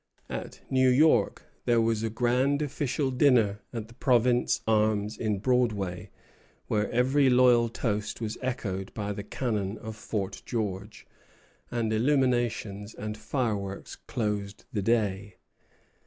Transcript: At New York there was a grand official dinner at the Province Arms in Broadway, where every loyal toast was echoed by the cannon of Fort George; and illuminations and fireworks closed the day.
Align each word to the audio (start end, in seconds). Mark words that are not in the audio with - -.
At 0.31 0.61
New 0.71 0.89
York 0.89 1.43
there 1.65 1.79
was 1.79 2.01
a 2.01 2.09
grand 2.09 2.63
official 2.63 3.11
dinner 3.11 3.61
at 3.71 3.87
the 3.87 3.93
Province 3.93 4.61
Arms 4.67 5.15
in 5.15 5.37
Broadway, 5.37 6.09
where 6.65 6.89
every 6.89 7.29
loyal 7.29 7.69
toast 7.69 8.19
was 8.19 8.35
echoed 8.41 8.91
by 8.95 9.13
the 9.13 9.21
cannon 9.21 9.77
of 9.77 9.95
Fort 9.95 10.41
George; 10.43 11.05
and 11.69 11.93
illuminations 11.93 12.95
and 12.95 13.15
fireworks 13.15 13.95
closed 13.95 14.65
the 14.73 14.81
day. 14.81 15.35